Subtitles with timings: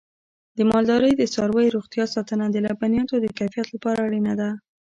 [0.57, 4.49] د مالدارۍ د څارویو روغتیا ساتنه د لبنیاتو د کیفیت لپاره اړینه ده.